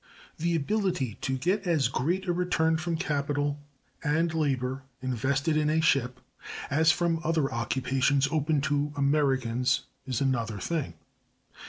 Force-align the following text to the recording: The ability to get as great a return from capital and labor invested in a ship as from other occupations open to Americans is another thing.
The 0.39 0.55
ability 0.55 1.19
to 1.21 1.37
get 1.37 1.67
as 1.67 1.87
great 1.87 2.25
a 2.27 2.33
return 2.33 2.77
from 2.77 2.95
capital 2.97 3.59
and 4.03 4.33
labor 4.33 4.81
invested 4.99 5.55
in 5.55 5.69
a 5.69 5.79
ship 5.79 6.19
as 6.71 6.91
from 6.91 7.19
other 7.23 7.53
occupations 7.53 8.27
open 8.31 8.61
to 8.61 8.93
Americans 8.95 9.81
is 10.07 10.19
another 10.19 10.57
thing. 10.57 10.95